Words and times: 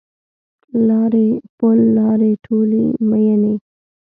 لارې 0.87 1.27
پل 1.57 1.77
لارې 1.97 2.31
ټولي 2.45 2.83
میینې 3.09 3.53